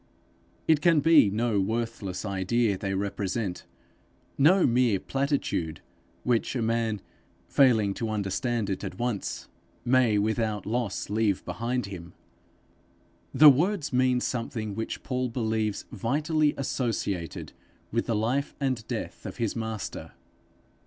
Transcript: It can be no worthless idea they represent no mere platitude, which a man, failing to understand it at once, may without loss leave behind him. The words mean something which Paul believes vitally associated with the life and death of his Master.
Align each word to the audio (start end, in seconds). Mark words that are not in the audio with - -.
It 0.67 0.81
can 0.81 0.99
be 1.01 1.29
no 1.29 1.59
worthless 1.59 2.25
idea 2.25 2.75
they 2.75 2.95
represent 2.95 3.67
no 4.35 4.65
mere 4.65 4.99
platitude, 4.99 5.79
which 6.23 6.55
a 6.55 6.61
man, 6.63 7.01
failing 7.47 7.93
to 7.93 8.09
understand 8.09 8.71
it 8.71 8.83
at 8.83 8.97
once, 8.97 9.47
may 9.85 10.17
without 10.17 10.65
loss 10.65 11.11
leave 11.11 11.45
behind 11.45 11.85
him. 11.85 12.13
The 13.31 13.51
words 13.51 13.93
mean 13.93 14.19
something 14.21 14.73
which 14.73 15.03
Paul 15.03 15.29
believes 15.29 15.85
vitally 15.91 16.55
associated 16.57 17.53
with 17.91 18.07
the 18.07 18.15
life 18.15 18.55
and 18.59 18.87
death 18.87 19.27
of 19.27 19.37
his 19.37 19.55
Master. 19.55 20.13